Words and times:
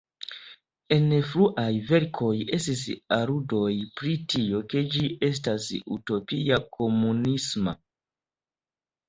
En 0.93 1.09
fruaj 1.33 1.65
verkoj 1.89 2.31
estis 2.57 2.81
aludoj 3.17 3.69
pri 4.01 4.15
tio, 4.35 4.63
ke 4.73 4.83
ĝi 4.97 5.05
estas 5.29 5.69
utopia-komunisma. 5.99 7.77